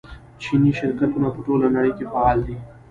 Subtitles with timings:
[0.41, 2.57] چیني شرکتونه په ټوله نړۍ کې فعال دي.